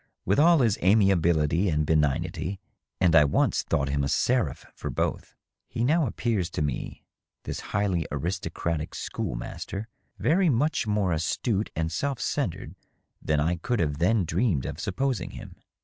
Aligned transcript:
With 0.25 0.39
all 0.39 0.61
his 0.61 0.79
amiability 0.81 1.69
and 1.69 1.85
benignity 1.85 2.59
(and 2.99 3.15
I 3.15 3.23
once 3.23 3.61
thought 3.61 3.89
him 3.89 4.03
a 4.03 4.07
ser 4.09 4.49
aph 4.49 4.65
for 4.73 4.89
both), 4.89 5.35
he 5.69 5.83
now 5.83 6.07
appears 6.07 6.49
to 6.53 6.63
me, 6.63 7.03
this 7.43 7.59
highly 7.69 8.07
aristocratic 8.11 8.95
school 8.95 9.35
master, 9.35 9.87
very 10.17 10.49
much 10.49 10.87
more 10.87 11.11
astute 11.13 11.69
and 11.75 11.91
self 11.91 12.19
centred 12.19 12.73
than 13.21 13.39
I 13.39 13.57
could 13.57 13.79
then 13.99 14.17
have 14.21 14.25
dreamed 14.25 14.65
of 14.65 14.79
supposing 14.79 15.29
him. 15.33 15.57